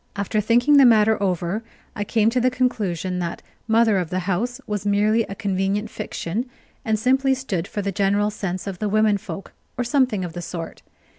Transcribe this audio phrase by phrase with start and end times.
[0.15, 1.63] After thinking the matter over,
[1.95, 6.49] I came to the conclusion that "mother of the house" was merely a convenient fiction,
[6.83, 10.41] and simply stood for the general sense of the women folk, or something of the
[10.41, 10.81] sort.